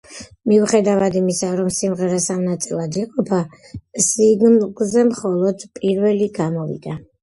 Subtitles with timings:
[0.51, 3.45] მიუხედავად იმისა, რომ სიმღერა სამ ნაწილად იყოფა,
[4.09, 7.03] სინგლზე მხოლოდ პირველი გამოვიდა.